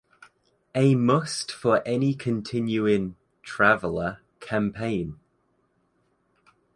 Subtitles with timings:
[0.73, 5.19] A must for any continuing "Traveller" campaign.